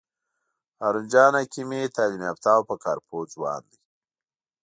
[0.81, 3.79] هارون جان حکیمي تعلیم یافته او په کار پوه ځوان دی.